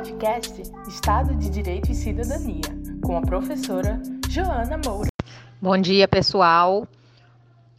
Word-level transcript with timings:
podcast 0.00 0.62
Estado 0.88 1.34
de 1.34 1.50
Direito 1.50 1.92
e 1.92 1.94
Cidadania, 1.94 2.62
com 3.04 3.18
a 3.18 3.20
professora 3.20 4.00
Joana 4.30 4.80
Moura. 4.82 5.10
Bom 5.60 5.76
dia, 5.76 6.08
pessoal. 6.08 6.88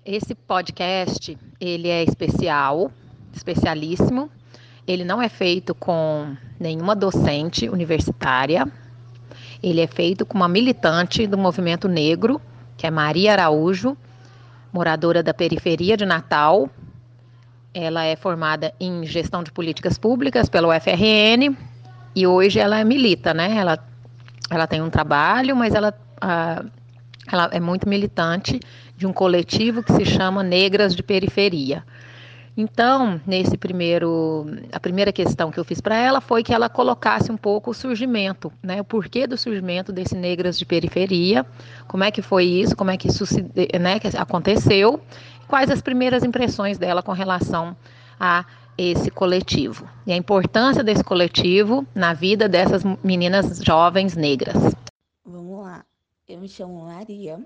Esse 0.06 0.36
podcast, 0.36 1.36
ele 1.60 1.88
é 1.88 2.04
especial, 2.04 2.92
especialíssimo. 3.34 4.30
Ele 4.88 5.04
não 5.04 5.20
é 5.20 5.28
feito 5.30 5.74
com 5.74 6.38
nenhuma 6.60 6.96
docente 6.96 7.68
universitária. 7.68 8.72
Ele 9.64 9.82
é 9.82 9.88
feito 9.88 10.24
com 10.24 10.38
uma 10.38 10.48
militante 10.48 11.26
do 11.26 11.40
movimento 11.40 11.88
negro, 11.88 12.40
que 12.78 12.86
é 12.86 12.92
Maria 12.92 13.32
Araújo, 13.32 13.98
moradora 14.72 15.24
da 15.24 15.34
periferia 15.34 15.98
de 15.98 16.06
Natal. 16.06 16.70
Ela 17.74 18.04
é 18.06 18.16
formada 18.16 18.72
em 18.80 19.08
gestão 19.08 19.42
de 19.42 19.52
políticas 19.52 19.98
públicas 19.98 20.48
pelo 20.50 20.70
UFRN 20.70 21.71
e 22.16 22.28
hoje 22.28 22.60
ela 22.60 22.84
milita, 22.84 23.34
né? 23.34 23.56
Ela, 23.56 23.80
ela 24.50 24.68
tem 24.68 24.82
um 24.82 24.90
trabalho, 24.90 25.56
mas 25.56 25.74
ela, 25.74 25.94
uh, 26.24 26.70
ela 27.32 27.50
é 27.52 27.60
muito 27.60 27.88
militante 27.88 28.60
de 28.96 29.08
um 29.08 29.14
coletivo 29.14 29.82
que 29.82 29.94
se 29.94 30.06
chama 30.06 30.44
Negras 30.44 30.96
de 30.96 31.04
Periferia. 31.04 31.84
Então, 32.56 33.20
nesse 33.26 33.58
primeiro, 33.58 34.46
a 34.74 34.80
primeira 34.80 35.12
questão 35.14 35.50
que 35.50 35.60
eu 35.60 35.64
fiz 35.64 35.80
para 35.80 35.96
ela 35.96 36.20
foi 36.20 36.44
que 36.44 36.54
ela 36.54 36.68
colocasse 36.68 37.32
um 37.32 37.38
pouco 37.38 37.72
o 37.72 37.74
surgimento, 37.74 38.52
né, 38.62 38.82
o 38.82 38.84
porquê 38.84 39.26
do 39.26 39.38
surgimento 39.38 39.92
desse 39.92 40.16
negras 40.16 40.60
de 40.60 40.66
periferia, 40.66 41.46
como 41.88 42.04
é 42.04 42.12
que 42.12 42.22
foi 42.22 42.44
isso, 42.44 42.76
como 42.76 42.92
é 42.92 42.98
que 42.98 43.08
isso 43.08 43.26
se, 43.26 43.42
né, 43.42 44.00
aconteceu, 44.18 45.02
quais 45.48 45.72
as 45.72 45.82
primeiras 45.82 46.26
impressões 46.26 46.78
dela 46.78 47.02
com 47.02 47.14
relação 47.14 47.76
a 48.20 48.46
esse 48.84 49.12
coletivo 49.12 49.88
e 50.06 50.12
a 50.12 50.18
importância 50.18 50.84
desse 50.84 51.04
coletivo 51.04 51.86
na 51.94 52.14
vida 52.14 52.50
dessas 52.50 52.84
meninas 53.04 53.60
jovens 53.60 54.16
negras. 54.16 54.56
Vamos 55.24 55.64
lá, 55.64 55.86
eu 56.28 56.40
me 56.40 56.50
chamo 56.50 56.86
Maria, 56.86 57.46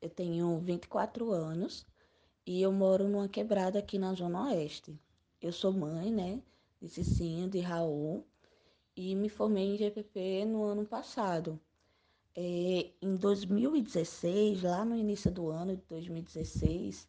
eu 0.00 0.10
tenho 0.10 0.58
24 0.60 1.32
anos 1.32 1.84
e 2.46 2.62
eu 2.62 2.70
moro 2.72 3.08
numa 3.08 3.28
quebrada 3.28 3.78
aqui 3.78 3.98
na 3.98 4.14
Zona 4.14 4.44
Oeste. 4.44 4.98
Eu 5.42 5.52
sou 5.52 5.72
mãe, 5.72 6.12
né, 6.12 6.40
de 6.80 6.88
Cicinho, 6.88 7.48
de 7.48 7.60
Raul, 7.60 8.24
e 8.96 9.14
me 9.14 9.28
formei 9.28 9.74
em 9.74 9.76
GPP 9.76 10.44
no 10.44 10.64
ano 10.64 10.86
passado. 10.86 11.60
É, 12.34 12.90
em 13.02 13.16
2016, 13.16 14.62
lá 14.62 14.84
no 14.84 14.94
início 14.94 15.30
do 15.30 15.50
ano 15.50 15.74
de 15.76 15.82
2016, 15.88 17.06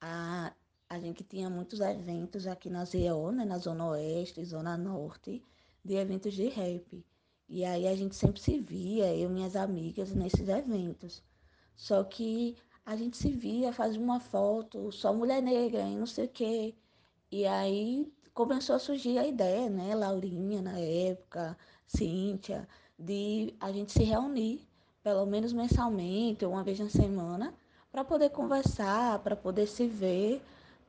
a, 0.00 0.52
a 0.92 0.98
gente 1.00 1.24
tinha 1.24 1.48
muitos 1.48 1.80
eventos 1.80 2.46
aqui 2.46 2.68
na 2.68 2.84
ZEO, 2.84 3.32
né, 3.32 3.46
na 3.46 3.56
Zona 3.56 3.86
Oeste, 3.88 4.44
Zona 4.44 4.76
Norte, 4.76 5.42
de 5.82 5.94
eventos 5.94 6.34
de 6.34 6.48
rap. 6.48 7.02
E 7.48 7.64
aí 7.64 7.88
a 7.88 7.96
gente 7.96 8.14
sempre 8.14 8.38
se 8.38 8.58
via, 8.58 9.06
eu 9.16 9.30
e 9.30 9.32
minhas 9.32 9.56
amigas, 9.56 10.12
nesses 10.12 10.46
eventos. 10.50 11.22
Só 11.74 12.04
que 12.04 12.58
a 12.84 12.94
gente 12.94 13.16
se 13.16 13.32
via, 13.32 13.72
fazia 13.72 13.98
uma 13.98 14.20
foto, 14.20 14.92
só 14.92 15.14
mulher 15.14 15.40
negra 15.42 15.80
e 15.80 15.96
não 15.96 16.04
sei 16.04 16.26
o 16.26 16.28
quê. 16.28 16.74
E 17.30 17.46
aí 17.46 18.12
começou 18.34 18.76
a 18.76 18.78
surgir 18.78 19.16
a 19.16 19.26
ideia, 19.26 19.70
né, 19.70 19.94
Laurinha 19.94 20.60
na 20.60 20.78
época, 20.78 21.56
Cíntia, 21.86 22.68
de 22.98 23.54
a 23.58 23.72
gente 23.72 23.92
se 23.92 24.02
reunir, 24.04 24.68
pelo 25.02 25.24
menos 25.24 25.54
mensalmente, 25.54 26.44
uma 26.44 26.62
vez 26.62 26.78
na 26.78 26.90
semana, 26.90 27.54
para 27.90 28.04
poder 28.04 28.28
conversar, 28.28 29.20
para 29.20 29.34
poder 29.34 29.66
se 29.66 29.86
ver, 29.86 30.42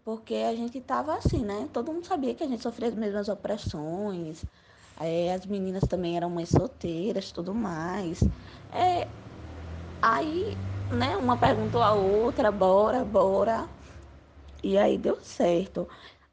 porque 0.03 0.35
a 0.35 0.55
gente 0.55 0.77
estava 0.77 1.15
assim, 1.15 1.43
né? 1.45 1.69
Todo 1.73 1.93
mundo 1.93 2.05
sabia 2.07 2.35
que 2.35 2.43
a 2.43 2.47
gente 2.47 2.61
sofria 2.63 2.89
as 2.89 2.95
mesmas 2.95 3.29
opressões, 3.29 4.45
é, 4.99 5.33
as 5.33 5.45
meninas 5.45 5.83
também 5.87 6.17
eram 6.17 6.29
mães 6.29 6.49
solteiras, 6.49 7.31
tudo 7.31 7.53
mais. 7.55 8.19
É, 8.71 9.09
aí 10.01 10.57
né? 10.93 11.17
Uma 11.17 11.37
perguntou 11.37 11.81
a 11.81 11.93
outra, 11.93 12.51
bora, 12.51 13.03
bora. 13.05 13.69
E 14.63 14.77
aí 14.77 14.97
deu 14.97 15.21
certo. 15.23 15.87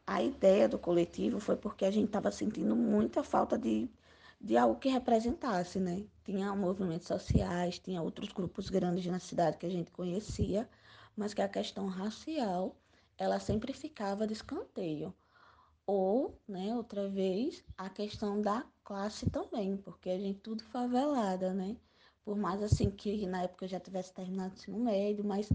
A 0.07 0.23
ideia 0.23 0.69
do 0.69 0.79
coletivo 0.79 1.41
foi 1.41 1.57
porque 1.57 1.85
a 1.85 1.91
gente 1.91 2.07
estava 2.07 2.31
sentindo 2.31 2.77
muita 2.77 3.23
falta 3.23 3.59
de, 3.59 3.91
de 4.41 4.57
algo 4.57 4.79
que 4.79 4.89
representasse, 4.89 5.81
né? 5.81 6.05
Tinha 6.25 6.55
movimentos 6.55 7.07
sociais, 7.09 7.79
tinha 7.79 8.03
outros 8.03 8.31
grupos 8.33 8.69
grandes 8.71 9.07
na 9.07 9.19
cidade 9.19 9.59
que 9.59 9.67
a 9.67 9.71
gente 9.71 9.91
conhecia, 9.93 10.69
mas 11.17 11.35
que 11.35 11.43
a 11.43 11.49
questão 11.49 11.87
racial, 11.89 12.77
ela 13.21 13.39
sempre 13.39 13.75
ficava 13.75 14.27
de 14.27 14.33
escanteio. 14.33 15.15
Ou, 15.87 16.41
né, 16.49 16.75
outra 16.75 17.07
vez, 17.07 17.63
a 17.77 17.91
questão 17.91 18.41
da 18.41 18.65
classe 18.83 19.29
também, 19.29 19.77
porque 19.77 20.09
a 20.09 20.19
gente 20.19 20.41
tudo 20.41 20.65
favelada, 20.65 21.53
né? 21.53 21.77
Por 22.25 22.35
mais 22.37 22.63
assim 22.63 22.91
que 22.91 23.27
na 23.27 23.43
época 23.43 23.67
eu 23.67 23.69
já 23.69 23.79
tivesse 23.79 24.15
terminado 24.15 24.55
o 24.55 24.57
ensino 24.57 24.79
médio, 24.79 25.23
mas 25.23 25.53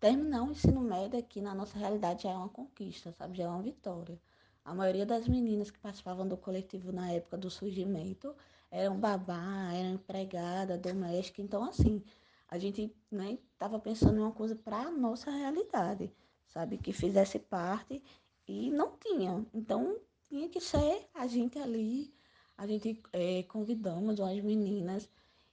terminar 0.00 0.44
o 0.44 0.52
ensino 0.52 0.80
médio 0.80 1.18
aqui 1.18 1.42
na 1.42 1.54
nossa 1.54 1.78
realidade 1.78 2.22
já 2.22 2.30
é 2.30 2.36
uma 2.36 2.48
conquista, 2.48 3.12
sabe? 3.12 3.36
Já 3.36 3.44
é 3.44 3.48
uma 3.48 3.62
vitória. 3.62 4.18
A 4.64 4.74
maioria 4.74 5.04
das 5.04 5.28
meninas 5.28 5.70
que 5.70 5.78
participavam 5.78 6.26
do 6.26 6.38
coletivo 6.38 6.90
na 6.90 7.10
época 7.12 7.36
do 7.36 7.50
surgimento 7.50 8.34
eram 8.70 8.98
babá, 8.98 9.72
eram 9.74 9.90
empregada, 9.90 10.78
doméstica. 10.78 11.42
Então, 11.42 11.64
assim, 11.64 12.02
a 12.48 12.58
gente 12.58 12.94
né, 13.10 13.38
estava 13.52 13.78
pensando 13.78 14.16
em 14.16 14.22
uma 14.22 14.32
coisa 14.32 14.56
para 14.56 14.78
a 14.78 14.90
nossa 14.90 15.30
realidade, 15.30 16.10
sabe? 16.48 16.78
Que 16.78 16.92
fizesse 16.92 17.38
parte 17.38 18.02
e 18.46 18.70
não 18.70 18.96
tinha. 18.98 19.46
Então, 19.54 19.98
tinha 20.28 20.48
que 20.48 20.60
ser 20.60 21.08
a 21.14 21.26
gente 21.26 21.58
ali. 21.58 22.12
A 22.56 22.66
gente 22.66 23.00
é, 23.12 23.42
convidamos 23.44 24.18
umas 24.18 24.40
meninas 24.42 25.08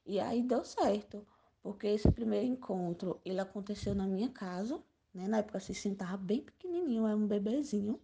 e 0.06 0.20
aí 0.20 0.42
deu 0.42 0.64
certo, 0.64 1.26
porque 1.62 1.88
esse 1.88 2.12
primeiro 2.12 2.46
encontro, 2.46 3.20
ele 3.24 3.40
aconteceu 3.40 3.94
na 3.96 4.08
minha 4.08 4.30
casa, 4.30 4.82
né? 5.14 5.28
Na 5.28 5.38
época, 5.40 5.58
assim, 5.58 5.92
estava 5.92 6.18
bem 6.18 6.42
pequenininho, 6.42 7.08
era 7.08 7.16
um 7.16 7.28
bebezinho. 7.28 8.00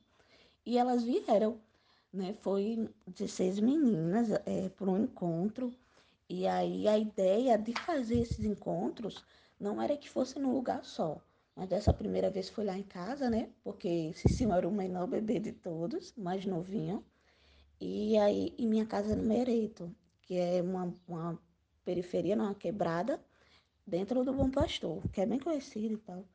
E 0.65 0.77
elas 0.77 1.03
vieram, 1.03 1.59
né? 2.13 2.33
Foi 2.41 2.89
16 3.07 3.59
meninas 3.59 4.29
é, 4.45 4.69
para 4.69 4.89
um 4.89 5.03
encontro. 5.03 5.73
E 6.29 6.47
aí 6.47 6.87
a 6.87 6.97
ideia 6.97 7.57
de 7.57 7.73
fazer 7.73 8.19
esses 8.21 8.45
encontros 8.45 9.23
não 9.59 9.81
era 9.81 9.97
que 9.97 10.09
fosse 10.09 10.39
num 10.39 10.53
lugar 10.53 10.83
só. 10.85 11.21
Mas 11.61 11.69
dessa 11.69 11.93
primeira 11.93 12.27
vez 12.31 12.49
foi 12.49 12.65
lá 12.65 12.75
em 12.75 12.81
casa, 12.81 13.29
né? 13.29 13.47
Porque 13.63 14.11
Cicinho 14.15 14.51
era 14.51 14.67
o 14.67 14.71
menor 14.71 15.05
bebê 15.05 15.39
de 15.39 15.51
todos, 15.51 16.11
mais 16.17 16.43
novinho. 16.43 17.05
E 17.79 18.17
aí, 18.17 18.55
em 18.57 18.67
minha 18.67 18.83
casa 18.83 19.15
no 19.15 19.21
Mereto, 19.21 19.95
que 20.23 20.39
é 20.39 20.59
uma, 20.59 20.91
uma 21.07 21.39
periferia, 21.85 22.35
numa 22.35 22.55
quebrada, 22.55 23.23
dentro 23.85 24.23
do 24.23 24.33
Bom 24.33 24.49
Pastor, 24.49 25.07
que 25.09 25.21
é 25.21 25.25
bem 25.27 25.37
conhecido 25.37 25.93
e 25.93 25.97
tal. 25.97 26.25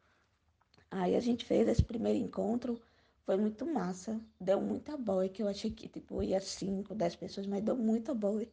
Aí 0.93 1.17
a 1.17 1.21
gente 1.21 1.45
fez 1.45 1.67
esse 1.67 1.83
primeiro 1.83 2.21
encontro, 2.21 2.81
foi 3.25 3.37
muito 3.37 3.67
massa, 3.67 4.21
deu 4.41 4.61
muita 4.61 4.97
boia, 4.97 5.29
que 5.29 5.43
eu 5.43 5.49
achei 5.49 5.73
que 5.73 5.89
tipo 5.89 6.23
ia 6.23 6.41
cinco, 6.41 6.95
dez 6.95 7.17
pessoas, 7.17 7.49
mas 7.49 7.65
deu 7.65 7.75
muita 7.75 8.15
boia. 8.15 8.49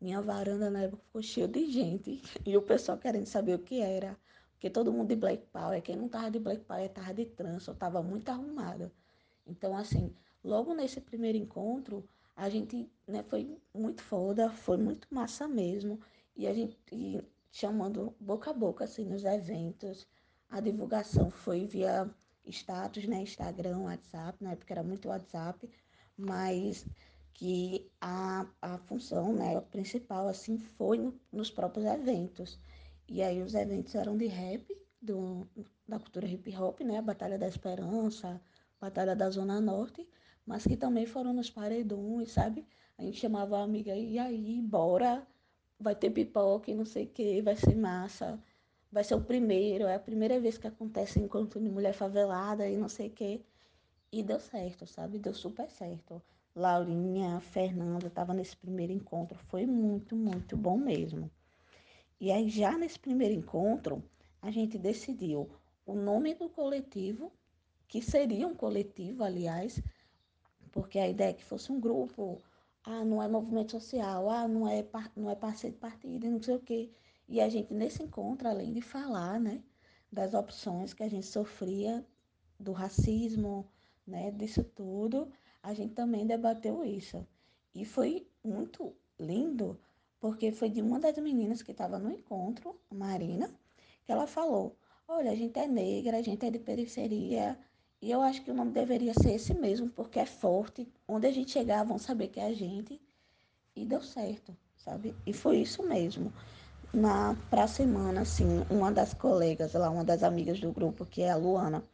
Minha 0.00 0.22
varanda 0.22 0.70
na 0.70 0.84
época 0.84 1.02
ficou 1.04 1.20
cheia 1.20 1.46
de 1.46 1.70
gente 1.70 2.22
e 2.46 2.56
o 2.56 2.62
pessoal 2.62 2.96
querendo 2.96 3.26
saber 3.26 3.54
o 3.54 3.58
que 3.58 3.82
era, 3.82 4.16
porque 4.56 4.70
todo 4.70 4.92
mundo 4.92 5.08
de 5.08 5.16
Black 5.16 5.46
Power, 5.52 5.80
quem 5.82 5.96
não 5.96 6.08
tava 6.08 6.30
de 6.30 6.38
Black 6.38 6.64
Power 6.64 6.88
tava 6.90 7.14
de 7.14 7.26
trança, 7.26 7.70
eu 7.70 7.74
tava 7.74 8.02
muito 8.02 8.28
arrumada. 8.30 8.90
Então 9.46 9.76
assim, 9.76 10.14
logo 10.42 10.74
nesse 10.74 11.00
primeiro 11.00 11.38
encontro, 11.38 12.08
a 12.34 12.48
gente, 12.48 12.90
né, 13.06 13.22
foi 13.22 13.58
muito 13.74 14.02
foda, 14.02 14.50
foi 14.50 14.76
muito 14.76 15.06
massa 15.10 15.48
mesmo. 15.48 16.00
E 16.36 16.46
a 16.46 16.52
gente 16.52 16.76
e 16.92 17.22
chamando 17.50 18.14
boca 18.20 18.50
a 18.50 18.54
boca, 18.54 18.84
assim, 18.84 19.04
nos 19.04 19.24
eventos. 19.24 20.06
A 20.50 20.60
divulgação 20.60 21.30
foi 21.30 21.66
via 21.66 22.10
status, 22.44 23.06
né? 23.06 23.22
Instagram, 23.22 23.80
WhatsApp, 23.80 24.42
na 24.44 24.52
época 24.52 24.74
era 24.74 24.82
muito 24.82 25.08
WhatsApp, 25.08 25.68
mas 26.16 26.86
que 27.32 27.90
a, 28.00 28.46
a 28.62 28.78
função, 28.78 29.32
né, 29.34 29.60
principal, 29.60 30.28
assim, 30.28 30.58
foi 30.58 30.98
no, 30.98 31.18
nos 31.32 31.50
próprios 31.50 31.86
eventos. 31.86 32.58
E 33.08 33.22
aí 33.22 33.42
os 33.42 33.54
eventos 33.54 33.94
eram 33.94 34.16
de 34.16 34.26
rap, 34.26 34.66
do, 35.00 35.46
da 35.86 35.98
cultura 35.98 36.26
hip 36.26 36.56
hop, 36.56 36.80
né? 36.80 37.00
Batalha 37.00 37.38
da 37.38 37.46
Esperança, 37.48 38.40
Batalha 38.80 39.14
da 39.14 39.30
Zona 39.30 39.60
Norte, 39.60 40.06
mas 40.44 40.64
que 40.64 40.76
também 40.76 41.06
foram 41.06 41.32
nos 41.32 41.50
paredões, 41.50 42.32
sabe? 42.32 42.66
A 42.98 43.02
gente 43.02 43.18
chamava 43.18 43.58
a 43.58 43.62
amiga, 43.62 43.94
e 43.94 44.18
aí, 44.18 44.60
bora 44.62 45.26
vai 45.78 45.94
ter 45.94 46.10
pipoca 46.10 46.70
e 46.70 46.74
não 46.74 46.84
sei 46.84 47.04
o 47.04 47.08
que, 47.08 47.42
vai 47.42 47.54
ser 47.56 47.74
massa, 47.76 48.42
vai 48.90 49.04
ser 49.04 49.14
o 49.14 49.20
primeiro, 49.22 49.84
é 49.84 49.94
a 49.94 50.00
primeira 50.00 50.40
vez 50.40 50.56
que 50.58 50.66
acontece 50.66 51.20
encontro 51.20 51.60
de 51.60 51.68
mulher 51.68 51.92
favelada 51.92 52.68
e 52.68 52.76
não 52.76 52.88
sei 52.88 53.08
o 53.08 53.10
que. 53.10 53.44
E 54.12 54.22
deu 54.22 54.40
certo, 54.40 54.86
sabe? 54.86 55.18
Deu 55.18 55.34
super 55.34 55.70
certo. 55.70 56.22
Laurinha, 56.54 57.40
Fernanda 57.40 58.06
estava 58.06 58.32
nesse 58.32 58.56
primeiro 58.56 58.92
encontro, 58.92 59.38
foi 59.48 59.66
muito, 59.66 60.16
muito 60.16 60.56
bom 60.56 60.78
mesmo. 60.78 61.30
E 62.20 62.32
aí 62.32 62.48
já 62.48 62.76
nesse 62.78 62.98
primeiro 62.98 63.34
encontro, 63.34 64.02
a 64.40 64.50
gente 64.50 64.78
decidiu 64.78 65.50
o 65.84 65.94
nome 65.94 66.34
do 66.34 66.48
coletivo, 66.48 67.32
que 67.86 68.02
seria 68.02 68.46
um 68.46 68.54
coletivo, 68.54 69.22
aliás, 69.22 69.82
porque 70.72 70.98
a 70.98 71.08
ideia 71.08 71.30
é 71.30 71.34
que 71.34 71.44
fosse 71.44 71.70
um 71.70 71.80
grupo 71.80 72.42
ah, 72.84 73.04
não 73.04 73.22
é 73.22 73.28
movimento 73.28 73.72
social, 73.72 74.30
ah, 74.30 74.46
não 74.46 74.68
é, 74.68 74.84
não 75.16 75.28
é 75.28 75.34
parceiro 75.34 75.74
de 75.74 75.80
partido, 75.80 76.30
não 76.30 76.40
sei 76.40 76.54
o 76.54 76.60
quê. 76.60 76.90
E 77.28 77.40
a 77.40 77.48
gente, 77.48 77.74
nesse 77.74 78.02
encontro, 78.02 78.48
além 78.48 78.72
de 78.72 78.80
falar, 78.80 79.40
né, 79.40 79.62
das 80.10 80.34
opções 80.34 80.94
que 80.94 81.02
a 81.02 81.08
gente 81.08 81.26
sofria, 81.26 82.06
do 82.58 82.72
racismo, 82.72 83.68
né, 84.06 84.30
disso 84.30 84.64
tudo, 84.64 85.30
a 85.62 85.74
gente 85.74 85.94
também 85.94 86.26
debateu 86.26 86.84
isso. 86.84 87.26
E 87.74 87.84
foi 87.84 88.26
muito 88.42 88.94
lindo, 89.18 89.78
porque 90.20 90.52
foi 90.52 90.70
de 90.70 90.82
uma 90.82 90.98
das 90.98 91.16
meninas 91.18 91.62
que 91.62 91.72
estava 91.72 91.98
no 91.98 92.10
encontro, 92.10 92.78
a 92.90 92.94
Marina, 92.94 93.50
que 94.04 94.12
ela 94.12 94.26
falou: 94.26 94.76
Olha, 95.08 95.30
a 95.30 95.34
gente 95.34 95.58
é 95.58 95.66
negra, 95.66 96.18
a 96.18 96.22
gente 96.22 96.44
é 96.44 96.50
de 96.50 96.58
periferia, 96.58 97.58
e 98.00 98.10
eu 98.10 98.20
acho 98.22 98.42
que 98.42 98.50
o 98.50 98.54
nome 98.54 98.72
deveria 98.72 99.14
ser 99.14 99.32
esse 99.32 99.54
mesmo, 99.54 99.88
porque 99.90 100.18
é 100.18 100.26
forte. 100.26 100.88
Onde 101.08 101.26
a 101.26 101.32
gente 101.32 101.50
chegar, 101.50 101.84
vão 101.84 101.98
saber 101.98 102.28
que 102.28 102.40
é 102.40 102.46
a 102.46 102.52
gente. 102.54 103.00
E 103.74 103.84
deu 103.84 104.02
certo, 104.02 104.56
sabe? 104.76 105.14
E 105.26 105.32
foi 105.32 105.58
isso 105.58 105.82
mesmo. 105.82 106.32
Na 106.92 107.36
pra 107.50 107.66
semana, 107.66 108.22
assim, 108.22 108.64
uma 108.70 108.90
das 108.92 109.12
colegas 109.14 109.74
lá, 109.74 109.90
uma 109.90 110.04
das 110.04 110.22
amigas 110.22 110.60
do 110.60 110.72
grupo, 110.72 111.04
que 111.04 111.22
é 111.22 111.30
a 111.30 111.36
Luana, 111.36 111.84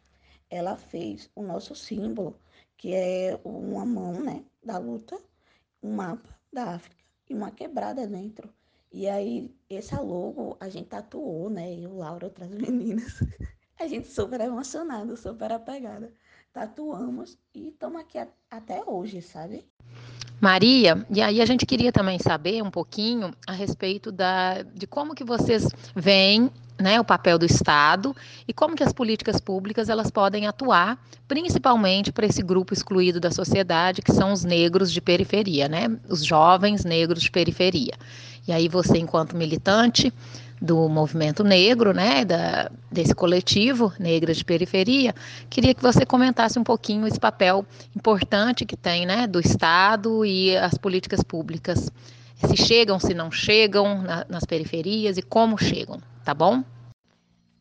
ela 0.51 0.77
fez 0.77 1.31
o 1.35 1.43
nosso 1.43 1.75
símbolo, 1.75 2.39
que 2.77 2.95
é 2.95 3.39
uma 3.45 3.85
mão, 3.87 4.13
né, 4.13 4.45
da 4.63 4.79
luta, 4.79 5.19
um 5.83 5.95
mapa 5.95 6.29
da 6.53 6.75
África 6.75 7.02
e 7.33 7.35
uma 7.35 7.51
quebrada 7.51 8.07
dentro. 8.07 8.53
E 8.93 9.09
aí, 9.09 9.51
esse 9.69 9.95
logo 9.97 10.57
a 10.61 10.69
gente 10.69 10.89
tatuou, 10.89 11.49
né? 11.49 11.75
Eu, 11.75 11.97
Laura, 11.97 12.27
outras 12.27 12.51
meninas. 12.53 13.21
A 13.81 13.87
gente 13.87 14.07
super 14.07 14.41
emocionada, 14.41 15.17
super 15.17 15.51
apegada. 15.51 16.13
Tatuamos 16.53 17.39
e 17.55 17.69
estamos 17.69 18.01
aqui 18.01 18.19
a, 18.19 18.29
até 18.51 18.85
hoje, 18.85 19.23
sabe? 19.23 19.67
Maria, 20.41 21.07
e 21.09 21.23
aí 21.23 21.41
a 21.41 21.47
gente 21.47 21.65
queria 21.65 21.91
também 21.91 22.19
saber 22.19 22.63
um 22.63 22.71
pouquinho 22.71 23.33
a 23.47 23.53
respeito 23.53 24.13
da, 24.13 24.63
de 24.63 24.87
como 24.87 25.15
que 25.15 25.25
vocês 25.25 25.69
veem 25.95 26.51
né, 26.83 27.01
o 27.01 27.05
papel 27.05 27.39
do 27.39 27.47
Estado 27.47 28.15
e 28.47 28.53
como 28.53 28.77
que 28.77 28.83
as 28.83 28.93
políticas 28.93 29.41
públicas 29.41 29.89
elas 29.89 30.11
podem 30.11 30.47
atuar, 30.47 30.99
principalmente 31.27 32.13
para 32.13 32.27
esse 32.27 32.43
grupo 32.43 32.75
excluído 32.75 33.21
da 33.21 33.31
sociedade, 33.31 34.03
que 34.03 34.13
são 34.13 34.33
os 34.33 34.45
negros 34.45 34.93
de 34.93 35.01
periferia, 35.01 35.69
né, 35.69 35.97
os 36.09 36.25
jovens 36.25 36.85
negros 36.85 37.23
de 37.23 37.31
periferia. 37.31 37.95
E 38.47 38.53
aí 38.53 38.69
você, 38.69 38.99
enquanto 38.99 39.37
militante 39.37 40.13
do 40.63 40.89
movimento 40.89 41.43
negro, 41.43 41.93
né, 41.93 42.25
da, 42.25 42.71
desse 42.91 43.15
coletivo 43.15 43.93
Negras 43.99 44.37
de 44.37 44.45
Periferia, 44.45 45.13
queria 45.51 45.75
que 45.75 45.83
você 45.83 46.07
comentasse 46.07 46.57
um 46.57 46.63
pouquinho 46.63 47.05
esse 47.05 47.19
papel 47.19 47.67
importante 47.97 48.65
que 48.65 48.77
tem, 48.77 49.05
né, 49.05 49.27
do 49.27 49.41
Estado 49.41 50.25
e 50.25 50.57
as 50.57 50.79
políticas 50.79 51.21
públicas, 51.25 51.91
se 52.47 52.57
chegam, 52.57 53.01
se 53.01 53.13
não 53.13 53.31
chegam 53.31 54.03
na, 54.03 54.25
nas 54.29 54.45
periferias 54.45 55.19
e 55.19 55.23
como 55.23 55.59
chegam, 55.59 56.01
tá 56.25 56.33
bom? 56.33 56.63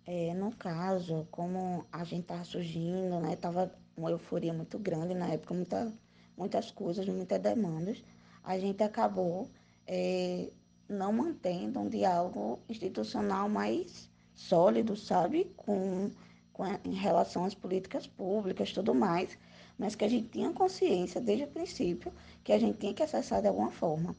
É, 0.06 0.34
no 0.34 0.52
caso, 0.56 1.28
como 1.32 1.86
a 1.92 2.04
gente 2.04 2.22
estava 2.22 2.44
surgindo, 2.44 3.20
né, 3.20 3.36
tava 3.36 3.72
uma 3.98 4.12
euforia 4.12 4.54
muito 4.54 4.78
grande 4.78 5.14
na 5.14 5.28
época, 5.28 5.54
muita, 5.54 5.94
muitas 6.38 6.72
coisas, 6.72 7.08
muitas 7.08 7.40
demandas, 7.40 8.04
a 8.44 8.58
gente 8.60 8.84
acabou 8.84 9.50
é, 9.88 10.50
não 10.88 11.12
mantendo 11.14 11.80
um 11.80 11.90
diálogo 11.90 12.60
institucional 12.70 13.50
mais 13.50 14.10
sólido, 14.34 14.96
sabe, 14.96 15.52
com, 15.56 16.12
com 16.54 16.66
em 16.84 16.94
relação 16.94 17.46
às 17.46 17.56
políticas 17.56 18.06
públicas, 18.08 18.72
tudo 18.72 18.94
mais, 18.94 19.38
mas 19.78 19.96
que 19.96 20.06
a 20.06 20.10
gente 20.10 20.30
tinha 20.30 20.52
consciência 20.52 21.22
desde 21.22 21.46
o 21.46 21.48
princípio 21.48 22.12
que 22.44 22.54
a 22.54 22.60
gente 22.60 22.78
tinha 22.78 22.94
que 22.94 23.04
acessar 23.04 23.42
de 23.42 23.48
alguma 23.48 23.72
forma, 23.72 24.16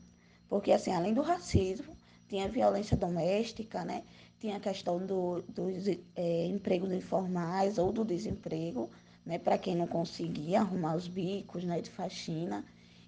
porque 0.48 0.72
assim, 0.72 0.92
além 0.92 1.14
do 1.14 1.22
racismo, 1.22 1.96
tinha 2.32 2.48
violência 2.48 2.96
doméstica, 2.96 3.84
né? 3.84 4.02
Tinha 4.42 4.56
a 4.56 4.60
questão 4.60 4.98
do, 4.98 5.40
dos 5.42 5.86
é, 6.16 6.46
empregos 6.46 6.90
informais 6.90 7.78
ou 7.78 7.92
do 7.92 8.04
desemprego, 8.04 8.90
né? 9.24 9.38
Para 9.38 9.56
quem 9.56 9.76
não 9.76 9.86
conseguia 9.86 10.58
arrumar 10.58 10.96
os 10.96 11.06
bicos, 11.06 11.62
né? 11.62 11.80
De 11.80 11.88
faxina. 11.88 12.64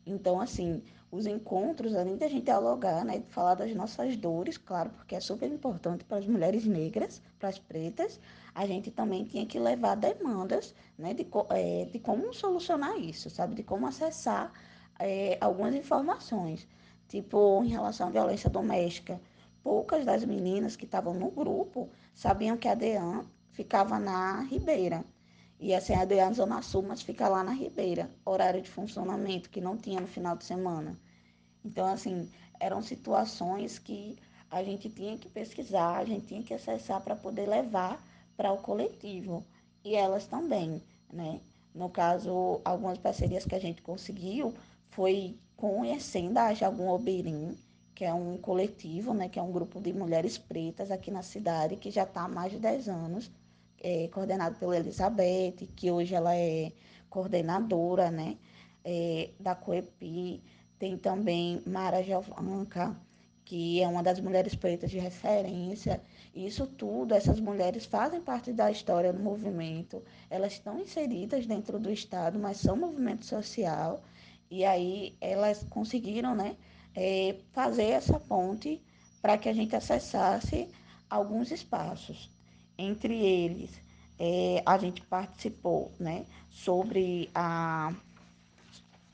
Então, 0.06 0.40
assim, 0.40 0.80
os 1.10 1.26
encontros, 1.26 1.92
além 1.96 2.16
de 2.16 2.24
a 2.24 2.28
gente 2.28 2.44
dialogar, 2.44 3.04
né, 3.04 3.20
falar 3.30 3.56
das 3.56 3.74
nossas 3.74 4.16
dores, 4.16 4.56
claro, 4.56 4.90
porque 4.90 5.16
é 5.16 5.18
super 5.18 5.50
importante 5.50 6.04
para 6.04 6.18
as 6.18 6.26
mulheres 6.28 6.64
negras, 6.66 7.20
para 7.36 7.48
as 7.48 7.58
pretas, 7.58 8.20
a 8.54 8.64
gente 8.64 8.92
também 8.92 9.24
tinha 9.24 9.44
que 9.44 9.58
levar 9.58 9.96
demandas 9.96 10.72
né, 10.96 11.14
de, 11.14 11.26
é, 11.50 11.86
de 11.86 11.98
como 11.98 12.32
solucionar 12.32 12.96
isso, 12.96 13.28
sabe? 13.28 13.56
De 13.56 13.64
como 13.64 13.88
acessar 13.88 14.52
é, 15.00 15.36
algumas 15.40 15.74
informações, 15.74 16.68
tipo 17.08 17.60
em 17.64 17.70
relação 17.70 18.06
à 18.06 18.10
violência 18.10 18.48
doméstica. 18.48 19.20
Poucas 19.64 20.04
das 20.04 20.22
meninas 20.26 20.76
que 20.76 20.84
estavam 20.84 21.14
no 21.14 21.30
grupo 21.30 21.88
sabiam 22.14 22.54
que 22.54 22.68
a 22.68 22.74
DEAN 22.74 23.24
ficava 23.50 23.98
na 23.98 24.42
Ribeira. 24.42 25.02
E 25.58 25.74
assim, 25.74 25.94
a 25.94 26.04
DEAN 26.04 26.34
Zona 26.34 26.60
Sul, 26.60 26.82
mas 26.82 27.00
fica 27.00 27.28
lá 27.28 27.42
na 27.42 27.52
Ribeira, 27.52 28.10
horário 28.26 28.60
de 28.60 28.70
funcionamento 28.70 29.48
que 29.48 29.62
não 29.62 29.78
tinha 29.78 30.00
no 30.02 30.06
final 30.06 30.36
de 30.36 30.44
semana. 30.44 31.00
Então, 31.64 31.86
assim, 31.86 32.30
eram 32.60 32.82
situações 32.82 33.78
que 33.78 34.18
a 34.50 34.62
gente 34.62 34.90
tinha 34.90 35.16
que 35.16 35.30
pesquisar, 35.30 35.96
a 35.96 36.04
gente 36.04 36.26
tinha 36.26 36.42
que 36.42 36.52
acessar 36.52 37.00
para 37.00 37.16
poder 37.16 37.48
levar 37.48 38.04
para 38.36 38.52
o 38.52 38.58
coletivo. 38.58 39.46
E 39.82 39.94
elas 39.94 40.26
também, 40.26 40.82
né? 41.10 41.40
No 41.74 41.88
caso, 41.88 42.60
algumas 42.66 42.98
parcerias 42.98 43.46
que 43.46 43.54
a 43.54 43.60
gente 43.60 43.80
conseguiu 43.80 44.52
foi 44.90 45.38
conhecendo 45.56 46.36
a 46.36 46.52
Jagum 46.52 46.90
Oberim, 46.90 47.56
que 47.94 48.04
é 48.04 48.12
um 48.12 48.36
coletivo, 48.36 49.14
né, 49.14 49.28
que 49.28 49.38
é 49.38 49.42
um 49.42 49.52
grupo 49.52 49.80
de 49.80 49.92
mulheres 49.92 50.36
pretas 50.36 50.90
aqui 50.90 51.10
na 51.10 51.22
cidade, 51.22 51.76
que 51.76 51.90
já 51.90 52.02
está 52.02 52.24
há 52.24 52.28
mais 52.28 52.52
de 52.52 52.58
10 52.58 52.88
anos, 52.88 53.30
é, 53.80 54.08
coordenado 54.08 54.58
pela 54.58 54.76
Elizabeth, 54.76 55.68
que 55.76 55.90
hoje 55.90 56.14
ela 56.14 56.34
é 56.34 56.72
coordenadora 57.08 58.10
né, 58.10 58.36
é, 58.84 59.30
da 59.38 59.54
COEPI. 59.54 60.42
Tem 60.78 60.98
também 60.98 61.62
Mara 61.66 62.02
Jovanca, 62.02 62.96
que 63.44 63.80
é 63.80 63.86
uma 63.86 64.02
das 64.02 64.18
mulheres 64.20 64.54
pretas 64.54 64.90
de 64.90 64.98
referência. 64.98 66.00
Isso 66.34 66.66
tudo, 66.66 67.14
essas 67.14 67.38
mulheres 67.38 67.84
fazem 67.84 68.20
parte 68.20 68.52
da 68.52 68.70
história 68.70 69.12
do 69.12 69.22
movimento, 69.22 70.02
elas 70.28 70.54
estão 70.54 70.80
inseridas 70.80 71.46
dentro 71.46 71.78
do 71.78 71.90
Estado, 71.90 72.38
mas 72.38 72.56
são 72.56 72.76
movimento 72.76 73.24
social, 73.24 74.02
e 74.50 74.64
aí 74.64 75.16
elas 75.20 75.64
conseguiram 75.70 76.34
né, 76.34 76.56
é, 76.94 77.36
fazer 77.52 77.90
essa 77.90 78.18
ponte 78.20 78.82
para 79.20 79.38
que 79.38 79.48
a 79.48 79.52
gente 79.52 79.74
acessasse 79.74 80.68
alguns 81.08 81.50
espaços. 81.50 82.30
Entre 82.76 83.14
eles, 83.14 83.70
é, 84.18 84.62
a 84.66 84.76
gente 84.78 85.00
participou 85.02 85.92
né, 85.98 86.26
sobre 86.50 87.30
a 87.34 87.92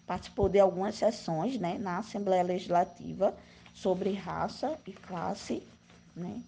participou 0.07 0.49
de 0.49 0.59
algumas 0.59 0.97
sessões 0.97 1.57
né, 1.57 1.79
na 1.79 1.99
Assembleia 1.99 2.43
Legislativa 2.43 3.33
sobre 3.73 4.13
raça 4.13 4.77
e 4.85 4.93
classe, 4.93 5.63
né? 6.17 6.43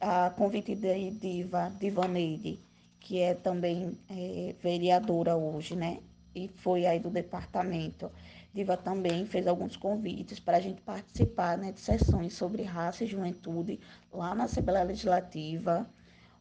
a 0.00 0.30
convite 0.30 0.74
de 0.74 1.10
Diva 1.10 1.72
Divaneide, 1.80 2.58
que 3.00 3.20
é 3.20 3.34
também 3.34 3.98
é, 4.08 4.54
vereadora 4.62 5.36
hoje, 5.36 5.74
né? 5.74 5.98
E 6.34 6.48
foi 6.48 6.86
aí 6.86 7.00
do 7.00 7.10
departamento. 7.10 8.10
Diva 8.58 8.76
também 8.76 9.24
fez 9.24 9.46
alguns 9.46 9.76
convites 9.76 10.40
para 10.40 10.56
a 10.56 10.60
gente 10.60 10.80
participar 10.80 11.56
né, 11.56 11.70
de 11.70 11.78
sessões 11.78 12.34
sobre 12.34 12.64
raça 12.64 13.04
e 13.04 13.06
juventude 13.06 13.78
lá 14.12 14.34
na 14.34 14.44
Assembleia 14.44 14.82
Legislativa. 14.82 15.88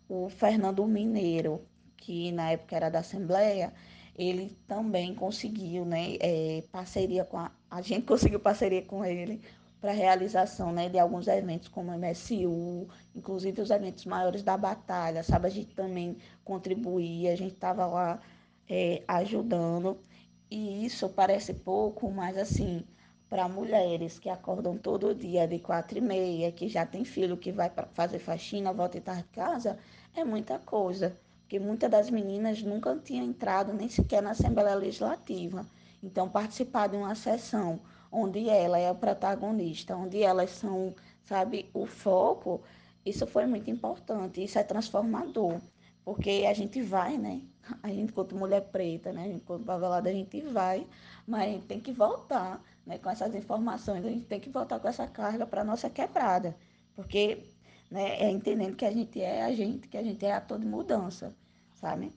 O 0.10 0.28
Fernando 0.28 0.84
Mineiro, 0.88 1.62
que 1.96 2.32
na 2.32 2.50
época 2.50 2.76
era 2.76 2.90
da 2.90 3.00
Assembleia, 3.00 3.72
ele 4.18 4.58
também 4.68 5.14
conseguiu, 5.14 5.86
né, 5.86 6.16
é, 6.20 6.64
parceria 6.72 7.24
com 7.24 7.38
a, 7.38 7.52
a 7.70 7.84
gente 7.84 8.02
conseguiu 8.10 8.40
parceria 8.40 8.82
com 8.82 9.06
ele 9.06 9.40
para 9.80 9.92
a 9.92 9.94
realização, 9.94 10.72
né, 10.72 10.90
de 10.90 10.98
alguns 10.98 11.28
eventos 11.28 11.68
como 11.68 11.96
MSU, 11.96 12.88
inclusive 13.16 13.62
os 13.62 13.70
eventos 13.70 14.06
maiores 14.06 14.42
da 14.42 14.58
batalha, 14.58 15.22
sabe, 15.22 15.46
a 15.46 15.52
gente 15.52 15.76
também 15.76 16.18
contribuía, 16.44 17.32
a 17.32 17.36
gente 17.36 17.54
estava 17.54 17.86
lá 17.86 18.20
é, 18.68 19.04
ajudando, 19.08 20.00
e 20.50 20.86
isso 20.86 21.10
parece 21.10 21.54
pouco, 21.54 22.12
mas 22.12 22.38
assim, 22.38 22.84
para 23.30 23.50
mulheres 23.50 24.20
que 24.20 24.30
acordam 24.30 24.78
todo 24.78 25.16
dia 25.16 25.48
de 25.48 25.60
quatro 25.60 25.98
e 25.98 26.02
meia, 26.02 26.52
que 26.52 26.68
já 26.68 26.86
tem 26.86 27.04
filho 27.06 27.38
que 27.38 27.52
vai 27.52 27.72
fazer 27.94 28.20
faxina, 28.20 28.74
volta 28.74 28.98
e 28.98 29.02
tarde 29.02 29.24
de 29.24 29.30
casa, 29.30 29.78
é 30.16 30.24
muita 30.24 30.60
coisa 30.60 31.18
porque 31.48 31.60
muitas 31.62 31.90
das 31.90 32.10
meninas 32.10 32.62
nunca 32.62 32.94
tinham 32.98 33.26
entrado 33.26 33.72
nem 33.72 33.88
sequer 33.88 34.22
na 34.22 34.32
Assembleia 34.32 34.76
Legislativa. 34.76 35.66
Então, 36.04 36.28
participar 36.28 36.88
de 36.88 36.98
uma 36.98 37.16
sessão 37.16 37.80
onde 38.12 38.50
ela 38.50 38.78
é 38.78 38.92
o 38.92 38.96
protagonista, 38.96 39.96
onde 39.96 40.22
elas 40.22 40.50
são, 40.50 40.94
sabe, 41.24 41.70
o 41.74 41.86
foco, 41.86 42.62
isso 43.06 43.26
foi 43.26 43.46
muito 43.46 43.72
importante, 43.72 44.44
isso 44.44 44.60
é 44.60 44.64
transformador, 44.64 45.62
porque 46.04 46.46
a 46.46 46.54
gente 46.54 46.82
vai, 46.82 47.18
né? 47.18 47.42
A 47.84 47.90
gente, 47.90 48.14
quanto 48.14 48.36
mulher 48.36 48.62
preta, 48.62 49.12
né? 49.12 49.24
A 49.24 49.28
gente, 49.28 49.44
quanto 49.44 49.66
favelada, 49.66 50.10
a 50.10 50.14
gente 50.14 50.42
vai, 50.42 50.88
mas 51.26 51.42
a 51.42 51.52
gente 51.52 51.66
tem 51.66 51.80
que 51.80 51.92
voltar, 51.92 52.64
né, 52.86 52.98
com 52.98 53.10
essas 53.10 53.34
informações, 53.36 54.06
a 54.06 54.10
gente 54.10 54.26
tem 54.26 54.40
que 54.40 54.50
voltar 54.50 54.80
com 54.80 54.88
essa 54.88 55.08
carga 55.08 55.46
para 55.46 55.62
a 55.62 55.66
nossa 55.66 55.90
quebrada, 55.90 56.56
porque 56.96 57.44
né, 57.92 58.18
é 58.22 58.30
entendendo 58.32 58.76
que 58.76 58.86
a 58.86 58.92
gente 58.92 59.22
é 59.22 59.44
a 59.44 59.54
gente, 59.54 59.88
que 59.88 59.98
a 59.98 60.04
gente 60.04 60.26
é 60.26 60.34
ator 60.34 60.60
de 60.60 60.66
mudança, 60.66 61.36
sabe? 61.76 62.14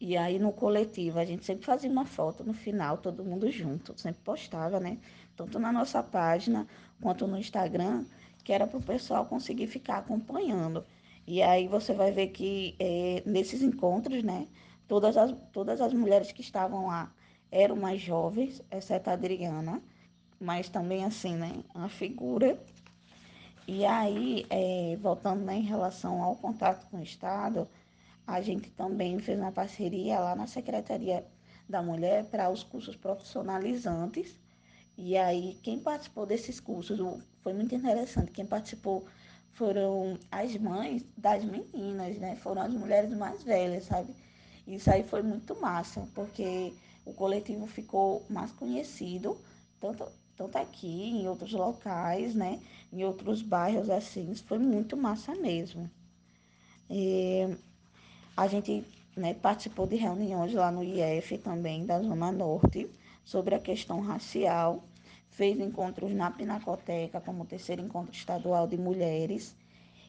E 0.00 0.16
aí 0.16 0.38
no 0.38 0.52
coletivo, 0.52 1.18
a 1.18 1.24
gente 1.24 1.44
sempre 1.44 1.64
fazia 1.64 1.90
uma 1.90 2.04
foto 2.04 2.44
no 2.44 2.52
final, 2.52 2.98
todo 2.98 3.24
mundo 3.24 3.50
junto, 3.50 3.98
sempre 3.98 4.20
postava, 4.22 4.78
né? 4.78 4.98
Tanto 5.36 5.58
na 5.58 5.72
nossa 5.72 6.02
página 6.02 6.66
quanto 7.00 7.26
no 7.26 7.38
Instagram, 7.38 8.04
que 8.44 8.52
era 8.52 8.66
para 8.66 8.78
o 8.78 8.82
pessoal 8.82 9.24
conseguir 9.26 9.66
ficar 9.66 9.98
acompanhando. 9.98 10.84
E 11.26 11.42
aí 11.42 11.66
você 11.68 11.92
vai 11.94 12.12
ver 12.12 12.28
que 12.28 12.76
é, 12.78 13.22
nesses 13.26 13.62
encontros, 13.62 14.22
né, 14.22 14.46
todas 14.86 15.16
as, 15.16 15.34
todas 15.52 15.80
as 15.80 15.92
mulheres 15.92 16.32
que 16.32 16.42
estavam 16.42 16.86
lá 16.86 17.12
eram 17.50 17.76
mais 17.76 18.00
jovens, 18.00 18.62
exceto 18.70 19.10
a 19.10 19.14
Adriana, 19.14 19.82
mas 20.40 20.68
também 20.68 21.04
assim, 21.04 21.36
né, 21.36 21.64
uma 21.74 21.88
figura. 21.88 22.58
E 23.66 23.84
aí, 23.86 24.44
é, 24.50 24.96
voltando 25.00 25.42
né, 25.44 25.56
em 25.56 25.62
relação 25.62 26.22
ao 26.22 26.36
contato 26.36 26.86
com 26.90 26.98
o 26.98 27.02
Estado, 27.02 27.66
a 28.26 28.40
gente 28.40 28.70
também 28.70 29.18
fez 29.18 29.38
uma 29.38 29.52
parceria 29.52 30.18
lá 30.20 30.34
na 30.34 30.46
Secretaria 30.46 31.26
da 31.68 31.82
Mulher 31.82 32.24
para 32.26 32.50
os 32.50 32.62
cursos 32.62 32.96
profissionalizantes. 32.96 34.38
E 34.98 35.16
aí, 35.16 35.58
quem 35.62 35.80
participou 35.80 36.26
desses 36.26 36.60
cursos 36.60 36.98
foi 37.40 37.54
muito 37.54 37.74
interessante. 37.74 38.30
Quem 38.30 38.46
participou 38.46 39.06
foram 39.54 40.18
as 40.30 40.56
mães 40.56 41.04
das 41.16 41.44
meninas, 41.44 42.18
né? 42.18 42.36
Foram 42.36 42.62
as 42.62 42.72
mulheres 42.72 43.10
mais 43.16 43.42
velhas, 43.42 43.84
sabe? 43.84 44.14
Isso 44.66 44.90
aí 44.90 45.02
foi 45.04 45.22
muito 45.22 45.58
massa, 45.60 46.06
porque 46.14 46.72
o 47.04 47.12
coletivo 47.12 47.66
ficou 47.66 48.24
mais 48.28 48.50
conhecido, 48.52 49.36
tanto, 49.80 50.06
tanto 50.36 50.56
aqui, 50.58 51.10
em 51.10 51.28
outros 51.28 51.52
locais, 51.52 52.34
né? 52.34 52.60
Em 52.92 53.04
outros 53.04 53.42
bairros 53.42 53.90
assim. 53.90 54.34
foi 54.34 54.58
muito 54.58 54.96
massa 54.96 55.34
mesmo. 55.34 55.90
E 56.90 57.56
a 58.36 58.46
gente 58.48 58.84
né, 59.16 59.34
participou 59.34 59.86
de 59.86 59.96
reuniões 59.96 60.52
lá 60.52 60.70
no 60.72 60.82
IF 60.82 61.38
também, 61.38 61.86
da 61.86 62.00
Zona 62.00 62.32
Norte, 62.32 62.90
sobre 63.24 63.54
a 63.54 63.60
questão 63.60 64.00
racial 64.00 64.82
fez 65.34 65.58
encontros 65.58 66.12
na 66.14 66.30
Pinacoteca, 66.30 67.20
como 67.20 67.42
o 67.42 67.46
terceiro 67.46 67.82
encontro 67.82 68.12
estadual 68.12 68.66
de 68.66 68.78
mulheres. 68.78 69.56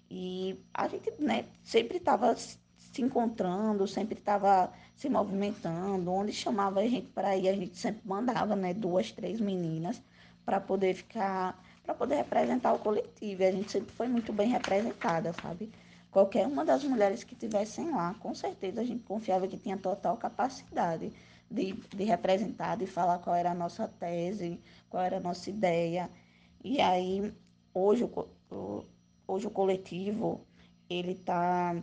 E 0.09 0.59
a 0.73 0.87
gente 0.87 1.11
né, 1.19 1.45
sempre 1.63 1.97
estava 1.97 2.35
se 2.35 3.01
encontrando, 3.01 3.87
sempre 3.87 4.17
estava 4.17 4.71
se 4.95 5.09
movimentando. 5.09 6.11
Onde 6.11 6.31
chamava 6.31 6.81
a 6.81 6.87
gente 6.87 7.07
para 7.07 7.35
ir, 7.35 7.49
a 7.49 7.53
gente 7.53 7.75
sempre 7.77 8.01
mandava 8.05 8.55
né, 8.55 8.73
duas, 8.73 9.11
três 9.11 9.39
meninas 9.41 10.01
para 10.45 10.59
poder 10.59 10.93
ficar, 10.93 11.59
para 11.83 11.95
poder 11.95 12.17
representar 12.17 12.73
o 12.73 12.79
coletivo. 12.79 13.41
E 13.41 13.45
a 13.45 13.51
gente 13.51 13.71
sempre 13.71 13.91
foi 13.95 14.07
muito 14.07 14.31
bem 14.31 14.49
representada, 14.49 15.33
sabe? 15.41 15.71
Qualquer 16.11 16.45
uma 16.45 16.63
das 16.63 16.83
mulheres 16.83 17.23
que 17.23 17.35
tivessem 17.35 17.91
lá, 17.91 18.13
com 18.19 18.33
certeza 18.35 18.79
a 18.79 18.85
gente 18.85 19.03
confiava 19.03 19.47
que 19.47 19.57
tinha 19.57 19.75
total 19.75 20.15
capacidade 20.17 21.11
de, 21.49 21.73
de 21.73 22.03
representar, 22.03 22.77
de 22.77 22.85
falar 22.85 23.19
qual 23.19 23.35
era 23.35 23.51
a 23.51 23.55
nossa 23.55 23.87
tese, 23.87 24.59
qual 24.89 25.03
era 25.03 25.17
a 25.17 25.19
nossa 25.19 25.49
ideia. 25.49 26.09
E 26.63 26.81
aí, 26.81 27.33
hoje 27.73 28.03
o, 28.03 28.85
hoje 29.27 29.47
o 29.47 29.51
coletivo, 29.51 30.45
ele 30.89 31.11
está 31.11 31.75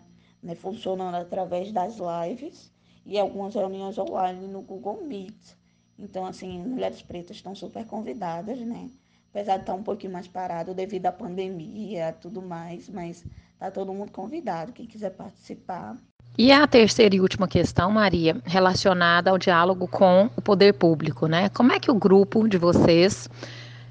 né, 0.42 0.54
funcionando 0.54 1.14
através 1.14 1.72
das 1.72 1.98
lives 1.98 2.72
e 3.04 3.18
algumas 3.18 3.54
reuniões 3.54 3.98
online 3.98 4.46
no 4.46 4.62
Google 4.62 5.04
Meet. 5.04 5.56
Então, 5.98 6.26
assim, 6.26 6.58
mulheres 6.58 7.02
pretas 7.02 7.36
estão 7.36 7.54
super 7.54 7.86
convidadas, 7.86 8.58
né? 8.60 8.90
Apesar 9.30 9.56
de 9.56 9.62
estar 9.62 9.74
um 9.74 9.82
pouquinho 9.82 10.12
mais 10.12 10.28
parado 10.28 10.74
devido 10.74 11.06
à 11.06 11.12
pandemia 11.12 12.12
tudo 12.12 12.42
mais, 12.42 12.88
mas 12.88 13.24
está 13.52 13.70
todo 13.70 13.94
mundo 13.94 14.12
convidado. 14.12 14.72
Quem 14.72 14.86
quiser 14.86 15.10
participar, 15.10 15.96
e 16.36 16.50
a 16.50 16.66
terceira 16.66 17.14
e 17.14 17.20
última 17.20 17.46
questão, 17.46 17.90
Maria, 17.90 18.36
relacionada 18.44 19.30
ao 19.30 19.36
diálogo 19.36 19.86
com 19.86 20.30
o 20.34 20.40
poder 20.40 20.72
público, 20.72 21.26
né? 21.26 21.50
Como 21.50 21.72
é 21.72 21.78
que 21.78 21.90
o 21.90 21.94
grupo 21.94 22.48
de 22.48 22.56
vocês 22.56 23.28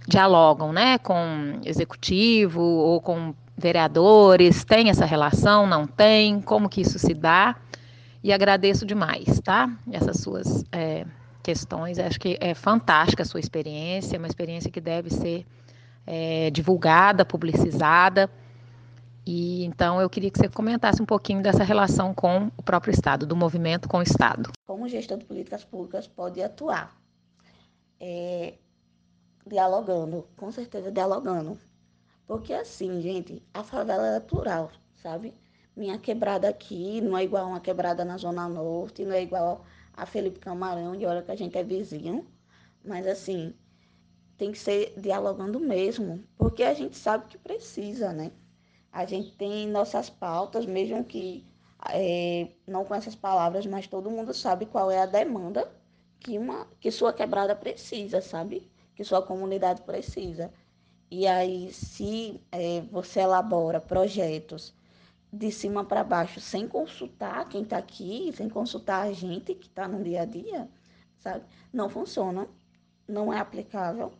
dialogam, 0.07 0.73
né, 0.73 0.97
com 0.97 1.59
executivo 1.63 2.61
ou 2.61 2.99
com 2.99 3.35
vereadores? 3.55 4.63
Tem 4.63 4.89
essa 4.89 5.05
relação? 5.05 5.67
Não 5.67 5.85
tem? 5.85 6.41
Como 6.41 6.67
que 6.67 6.81
isso 6.81 6.97
se 6.97 7.13
dá? 7.13 7.55
E 8.23 8.33
agradeço 8.33 8.87
demais, 8.87 9.39
tá? 9.41 9.69
Essas 9.91 10.17
suas 10.17 10.65
é, 10.71 11.05
questões. 11.43 11.99
Acho 11.99 12.19
que 12.19 12.37
é 12.41 12.55
fantástica 12.55 13.21
a 13.21 13.25
sua 13.25 13.39
experiência, 13.39 14.17
uma 14.17 14.27
experiência 14.27 14.71
que 14.71 14.81
deve 14.81 15.11
ser 15.11 15.45
é, 16.07 16.49
divulgada, 16.49 17.23
publicizada 17.23 18.27
e 19.25 19.63
então 19.65 20.01
eu 20.01 20.09
queria 20.09 20.31
que 20.31 20.39
você 20.39 20.49
comentasse 20.49 21.01
um 21.01 21.05
pouquinho 21.05 21.41
dessa 21.41 21.63
relação 21.63 22.13
com 22.13 22.51
o 22.57 22.63
próprio 22.63 22.91
Estado, 22.91 23.25
do 23.25 23.35
movimento 23.35 23.87
com 23.87 23.97
o 23.97 24.01
Estado. 24.01 24.51
Como 24.65 24.87
gestor 24.87 25.17
de 25.17 25.25
políticas 25.25 25.63
públicas 25.63 26.07
pode 26.07 26.41
atuar? 26.41 26.99
É, 27.99 28.55
dialogando, 29.45 30.27
com 30.35 30.51
certeza 30.51 30.91
dialogando. 30.91 31.57
Porque 32.25 32.53
assim, 32.53 33.01
gente, 33.01 33.43
a 33.53 33.63
favela 33.63 34.15
é 34.15 34.19
plural, 34.19 34.71
sabe? 34.95 35.33
Minha 35.75 35.97
quebrada 35.97 36.49
aqui 36.49 36.99
não 37.01 37.17
é 37.17 37.23
igual 37.23 37.45
a 37.45 37.47
uma 37.47 37.59
quebrada 37.59 38.03
na 38.03 38.17
Zona 38.17 38.47
Norte, 38.49 39.05
não 39.05 39.13
é 39.13 39.21
igual 39.21 39.65
a 39.93 40.05
Felipe 40.05 40.39
Camarão, 40.39 40.95
de 40.95 41.05
hora 41.05 41.21
que 41.21 41.31
a 41.31 41.35
gente 41.35 41.57
é 41.57 41.63
vizinho. 41.63 42.25
Mas 42.83 43.05
assim, 43.05 43.53
tem 44.37 44.51
que 44.51 44.57
ser 44.57 44.93
dialogando 44.97 45.59
mesmo, 45.59 46.23
porque 46.37 46.63
a 46.63 46.73
gente 46.73 46.97
sabe 46.97 47.25
que 47.27 47.37
precisa, 47.37 48.11
né? 48.11 48.31
A 48.91 49.05
gente 49.05 49.31
tem 49.33 49.67
nossas 49.67 50.09
pautas, 50.09 50.65
mesmo 50.65 51.03
que 51.03 51.45
é, 51.89 52.49
não 52.67 52.85
com 52.85 52.93
essas 52.93 53.15
palavras, 53.15 53.65
mas 53.65 53.87
todo 53.87 54.11
mundo 54.11 54.33
sabe 54.33 54.65
qual 54.65 54.91
é 54.91 54.99
a 55.01 55.05
demanda 55.05 55.71
que, 56.19 56.37
uma, 56.37 56.67
que 56.79 56.91
sua 56.91 57.13
quebrada 57.13 57.55
precisa, 57.55 58.21
sabe? 58.21 58.69
Que 58.95 59.03
sua 59.03 59.21
comunidade 59.21 59.81
precisa. 59.81 60.51
E 61.09 61.27
aí, 61.27 61.71
se 61.73 62.39
é, 62.51 62.81
você 62.91 63.21
elabora 63.21 63.81
projetos 63.81 64.73
de 65.33 65.51
cima 65.51 65.83
para 65.85 66.03
baixo, 66.03 66.39
sem 66.39 66.67
consultar 66.67 67.47
quem 67.49 67.63
está 67.63 67.77
aqui, 67.77 68.31
sem 68.35 68.49
consultar 68.49 69.07
a 69.07 69.13
gente 69.13 69.55
que 69.55 69.67
está 69.67 69.87
no 69.87 70.03
dia 70.03 70.21
a 70.21 70.25
dia, 70.25 70.69
sabe? 71.17 71.45
Não 71.73 71.89
funciona, 71.89 72.47
não 73.07 73.33
é 73.33 73.39
aplicável, 73.39 74.11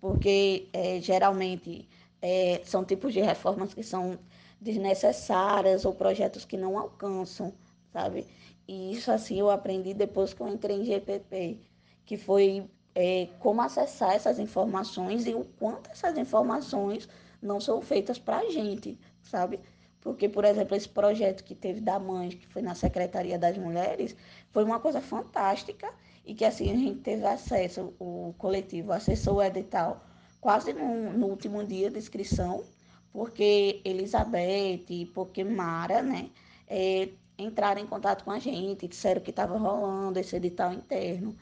porque 0.00 0.68
é, 0.72 1.00
geralmente 1.00 1.88
é, 2.20 2.60
são 2.64 2.84
tipos 2.84 3.12
de 3.12 3.20
reformas 3.20 3.74
que 3.74 3.82
são 3.82 4.18
desnecessárias 4.60 5.84
ou 5.84 5.94
projetos 5.94 6.44
que 6.44 6.56
não 6.56 6.78
alcançam, 6.78 7.54
sabe? 7.92 8.26
E 8.66 8.92
isso, 8.92 9.10
assim, 9.10 9.38
eu 9.38 9.50
aprendi 9.50 9.94
depois 9.94 10.34
que 10.34 10.40
eu 10.40 10.48
entrei 10.48 10.76
em 10.76 10.84
GPP, 10.84 11.60
que 12.04 12.16
foi 12.16 12.68
é, 12.94 13.28
como 13.38 13.62
acessar 13.62 14.12
essas 14.12 14.38
informações 14.38 15.26
e 15.26 15.34
o 15.34 15.44
quanto 15.44 15.90
essas 15.90 16.18
informações 16.18 17.08
não 17.40 17.60
são 17.60 17.80
feitas 17.80 18.18
para 18.18 18.38
a 18.38 18.50
gente, 18.50 18.98
sabe? 19.22 19.60
Porque, 20.00 20.28
por 20.28 20.44
exemplo, 20.44 20.76
esse 20.76 20.88
projeto 20.88 21.44
que 21.44 21.54
teve 21.54 21.80
da 21.80 21.98
mãe, 21.98 22.30
que 22.30 22.46
foi 22.48 22.62
na 22.62 22.74
Secretaria 22.74 23.38
das 23.38 23.56
Mulheres, 23.56 24.16
foi 24.50 24.64
uma 24.64 24.80
coisa 24.80 25.00
fantástica 25.00 25.92
e 26.24 26.34
que, 26.34 26.44
assim, 26.44 26.70
a 26.70 26.76
gente 26.76 27.00
teve 27.00 27.24
acesso, 27.26 27.94
o 27.98 28.34
coletivo 28.38 28.92
acessou 28.92 29.36
o 29.36 29.42
edital 29.42 30.07
quase 30.40 30.72
no, 30.72 31.12
no 31.12 31.26
último 31.26 31.64
dia 31.64 31.90
de 31.90 31.98
inscrição, 31.98 32.64
porque 33.12 33.80
Elizabeth, 33.84 35.06
porque 35.14 35.44
Mara, 35.44 36.02
né, 36.02 36.30
é, 36.66 37.08
entraram 37.38 37.80
em 37.80 37.86
contato 37.86 38.24
com 38.24 38.30
a 38.30 38.38
gente, 38.38 38.88
disseram 38.88 39.20
que 39.20 39.30
estava 39.30 39.56
rolando 39.56 40.18
esse 40.18 40.36
edital 40.36 40.72
interno. 40.72 41.36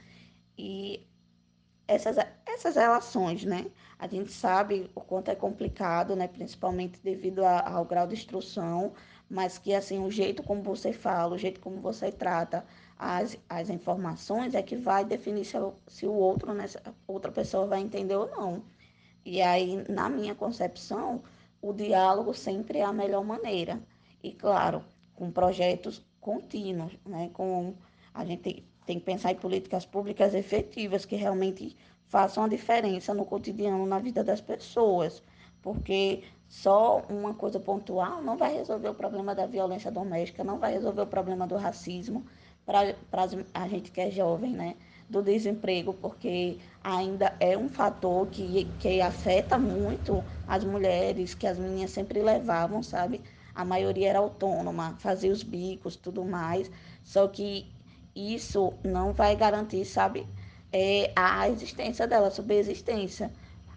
E 0.59 1.07
essas, 1.89 2.17
essas 2.47 2.77
relações, 2.77 3.45
né? 3.45 3.71
A 3.99 4.07
gente 4.07 4.31
sabe 4.33 4.91
o 4.95 5.01
quanto 5.01 5.31
é 5.31 5.35
complicado, 5.35 6.15
né? 6.17 6.29
Principalmente 6.29 7.01
devido 7.03 7.45
a, 7.45 7.69
ao 7.69 7.85
grau 7.85 8.07
de 8.07 8.15
instrução, 8.15 8.93
mas 9.29 9.59
que, 9.59 9.75
assim, 9.75 9.99
o 10.05 10.11
jeito 10.11 10.43
como 10.43 10.63
você 10.63 10.93
fala, 10.93 11.35
o 11.35 11.39
jeito 11.39 11.61
como 11.61 11.81
você 11.81 12.13
trata 12.13 12.65
as, 12.99 13.39
as 13.49 13.71
informações 13.71 14.55
é 14.55 14.63
que 14.63 14.77
vai 14.77 15.05
definir 15.05 15.45
se, 15.45 15.57
se 15.87 16.07
o 16.07 16.13
outro, 16.13 16.53
né? 16.55 16.67
outra 17.07 17.31
pessoa 17.33 17.67
vai 17.67 17.81
entender 17.81 18.17
ou 18.17 18.29
não. 18.31 18.65
E 19.27 19.43
aí, 19.43 19.85
na 19.89 20.09
minha 20.09 20.37
concepção, 20.37 21.21
o 21.61 21.73
diálogo 21.73 22.33
sempre 22.33 22.79
é 22.79 22.85
a 22.85 22.93
melhor 22.93 23.25
maneira. 23.25 23.83
E, 24.23 24.31
claro, 24.31 24.85
com 25.17 25.33
projetos 25.33 26.01
contínuos, 26.21 26.97
né? 27.05 27.29
com, 27.33 27.75
a 28.15 28.25
gente 28.25 28.65
tem, 28.87 29.01
que 29.01 29.05
pensar 29.05 29.33
em 29.33 29.35
políticas 29.35 29.85
públicas 29.85 30.33
efetivas 30.33 31.05
que 31.05 31.17
realmente 31.17 31.77
façam 32.05 32.45
a 32.45 32.49
diferença 32.49 33.13
no 33.13 33.25
cotidiano, 33.25 33.85
na 33.85 33.99
vida 33.99 34.23
das 34.23 34.41
pessoas. 34.41 35.21
Porque 35.61 36.23
só 36.49 37.03
uma 37.11 37.35
coisa 37.35 37.59
pontual 37.59 38.23
não 38.23 38.37
vai 38.37 38.55
resolver 38.55 38.91
o 38.91 38.95
problema 38.95 39.35
da 39.35 39.45
violência 39.45 39.91
doméstica, 39.91 40.45
não 40.45 40.61
vai 40.61 40.73
resolver 40.73 41.03
o 41.03 41.07
problema 41.07 41.49
do 41.49 41.57
racismo 41.57 42.25
para 42.65 42.95
a 43.53 43.67
gente 43.67 43.91
que 43.91 44.01
é 44.01 44.09
jovem, 44.09 44.53
né? 44.53 44.77
Do 45.09 45.23
desemprego, 45.23 45.95
porque 45.95 46.59
ainda 46.83 47.35
é 47.39 47.57
um 47.57 47.69
fator 47.69 48.27
que, 48.27 48.65
que 48.79 49.01
afeta 49.01 49.59
muito 49.59 50.23
as 50.47 50.65
mulheres, 50.65 51.35
que 51.35 51.47
as 51.47 51.59
meninas 51.59 51.91
sempre 51.91 52.23
levavam, 52.23 52.83
sabe? 52.83 53.21
A 53.55 53.65
maioria 53.65 54.11
era 54.11 54.19
autônoma, 54.19 54.97
fazia 54.99 55.33
os 55.33 55.43
bicos, 55.43 55.97
tudo 55.97 56.25
mais. 56.25 56.71
Só 57.05 57.29
que 57.29 57.73
isso 58.15 58.75
não 58.85 59.13
vai 59.13 59.37
garantir, 59.37 59.85
sabe, 59.85 60.27
é, 60.73 61.13
a 61.15 61.49
existência 61.49 62.07
dela, 62.07 62.29
a 62.29 62.31
subsistência. 62.31 63.31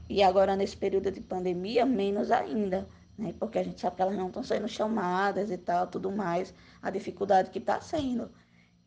E 0.10 0.24
agora, 0.24 0.56
nesse 0.56 0.76
período 0.76 1.12
de 1.12 1.22
pandemia, 1.22 1.86
menos 1.86 2.32
ainda, 2.32 2.88
né? 3.18 3.34
Porque 3.40 3.60
a 3.60 3.64
gente 3.64 3.80
sabe 3.80 3.96
que 3.98 4.02
elas 4.02 4.18
não 4.18 4.28
estão 4.28 4.44
sendo 4.44 4.68
chamadas 4.68 5.52
e 5.52 5.58
tal, 5.58 5.88
tudo 5.88 6.12
mais, 6.12 6.54
a 6.82 6.90
dificuldade 6.90 7.52
que 7.52 7.60
está 7.60 7.80
sendo. 7.82 8.32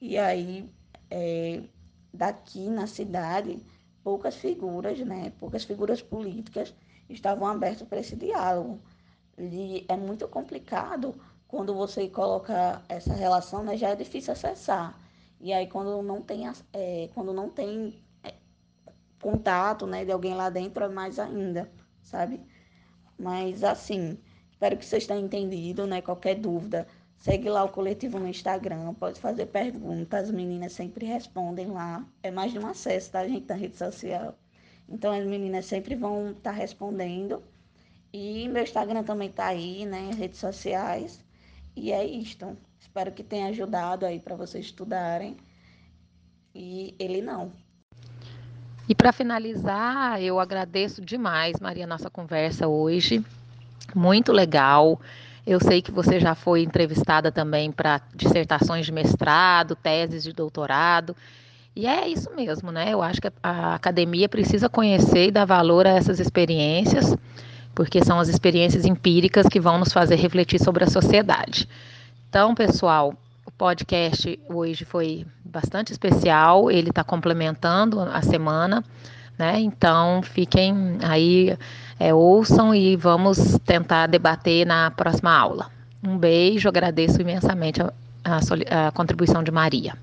E 0.00 0.18
aí, 0.18 0.68
é, 1.10 1.62
daqui 2.12 2.68
na 2.68 2.86
cidade, 2.86 3.64
poucas 4.02 4.36
figuras, 4.36 4.98
né? 5.00 5.32
Poucas 5.38 5.64
figuras 5.64 6.02
políticas 6.02 6.74
estavam 7.08 7.46
abertas 7.46 7.86
para 7.88 8.00
esse 8.00 8.16
diálogo. 8.16 8.80
E 9.38 9.84
é 9.88 9.96
muito 9.96 10.28
complicado 10.28 11.14
quando 11.48 11.74
você 11.74 12.08
coloca 12.08 12.82
essa 12.88 13.14
relação, 13.14 13.62
né? 13.62 13.76
Já 13.76 13.90
é 13.90 13.96
difícil 13.96 14.32
acessar. 14.32 14.98
E 15.40 15.52
aí 15.52 15.66
quando 15.66 16.02
não 16.02 16.22
tem, 16.22 16.44
é, 16.72 17.08
quando 17.14 17.32
não 17.32 17.48
tem 17.50 18.00
é, 18.22 18.34
contato, 19.20 19.86
né, 19.86 20.04
de 20.04 20.12
alguém 20.12 20.34
lá 20.34 20.48
dentro, 20.50 20.84
é 20.84 20.88
mais 20.88 21.18
ainda, 21.18 21.70
sabe? 22.02 22.40
Mas 23.18 23.64
assim, 23.64 24.18
espero 24.52 24.76
que 24.76 24.84
vocês 24.84 25.06
tenham 25.06 25.24
entendido, 25.24 25.86
né? 25.86 26.00
Qualquer 26.00 26.36
dúvida, 26.36 26.86
segue 27.22 27.48
lá 27.48 27.62
o 27.62 27.68
coletivo 27.68 28.18
no 28.18 28.26
Instagram, 28.26 28.94
pode 28.94 29.20
fazer 29.20 29.46
perguntas, 29.46 30.24
as 30.24 30.30
meninas 30.32 30.72
sempre 30.72 31.06
respondem 31.06 31.68
lá. 31.68 32.04
É 32.20 32.32
mais 32.32 32.50
de 32.50 32.58
um 32.58 32.66
acesso, 32.66 33.12
tá, 33.12 33.26
gente, 33.26 33.48
na 33.48 33.54
rede 33.54 33.76
social. 33.76 34.36
Então 34.88 35.12
as 35.12 35.24
meninas 35.24 35.66
sempre 35.66 35.94
vão 35.94 36.32
estar 36.32 36.50
tá 36.50 36.56
respondendo. 36.56 37.40
E 38.12 38.48
meu 38.48 38.64
Instagram 38.64 39.04
também 39.04 39.30
tá 39.30 39.46
aí, 39.46 39.86
né, 39.86 40.10
redes 40.18 40.40
sociais. 40.40 41.24
E 41.76 41.92
é 41.92 42.04
isto. 42.04 42.56
Espero 42.80 43.12
que 43.12 43.22
tenha 43.22 43.46
ajudado 43.46 44.04
aí 44.04 44.18
para 44.18 44.34
vocês 44.34 44.66
estudarem. 44.66 45.36
E 46.52 46.92
ele 46.98 47.22
não. 47.22 47.52
E 48.88 48.96
para 48.96 49.12
finalizar, 49.12 50.20
eu 50.20 50.40
agradeço 50.40 51.00
demais, 51.00 51.60
Maria, 51.60 51.86
nossa 51.86 52.10
conversa 52.10 52.66
hoje. 52.66 53.24
Muito 53.94 54.32
legal. 54.32 55.00
Eu 55.46 55.60
sei 55.60 55.82
que 55.82 55.90
você 55.90 56.20
já 56.20 56.34
foi 56.34 56.62
entrevistada 56.62 57.32
também 57.32 57.72
para 57.72 58.00
dissertações 58.14 58.86
de 58.86 58.92
mestrado, 58.92 59.74
teses 59.74 60.22
de 60.22 60.32
doutorado. 60.32 61.16
E 61.74 61.86
é 61.86 62.06
isso 62.06 62.30
mesmo, 62.34 62.70
né? 62.70 62.92
Eu 62.92 63.02
acho 63.02 63.20
que 63.20 63.32
a 63.42 63.74
academia 63.74 64.28
precisa 64.28 64.68
conhecer 64.68 65.28
e 65.28 65.30
dar 65.30 65.44
valor 65.44 65.86
a 65.86 65.90
essas 65.90 66.20
experiências, 66.20 67.16
porque 67.74 68.04
são 68.04 68.20
as 68.20 68.28
experiências 68.28 68.84
empíricas 68.84 69.46
que 69.48 69.58
vão 69.58 69.78
nos 69.78 69.92
fazer 69.92 70.16
refletir 70.16 70.62
sobre 70.62 70.84
a 70.84 70.90
sociedade. 70.90 71.68
Então, 72.28 72.54
pessoal, 72.54 73.14
o 73.44 73.50
podcast 73.50 74.38
hoje 74.48 74.84
foi 74.84 75.26
bastante 75.44 75.92
especial, 75.92 76.70
ele 76.70 76.90
está 76.90 77.02
complementando 77.02 78.00
a 78.00 78.22
semana, 78.22 78.84
né? 79.38 79.58
Então, 79.58 80.22
fiquem 80.22 80.98
aí, 81.02 81.56
é, 81.98 82.12
ouçam 82.12 82.74
e 82.74 82.96
vamos 82.96 83.58
tentar 83.64 84.06
debater 84.06 84.66
na 84.66 84.90
próxima 84.90 85.36
aula. 85.36 85.70
Um 86.02 86.18
beijo, 86.18 86.68
agradeço 86.68 87.20
imensamente 87.20 87.80
a, 87.80 87.92
a, 88.24 88.88
a 88.88 88.90
contribuição 88.92 89.42
de 89.42 89.50
Maria. 89.50 89.94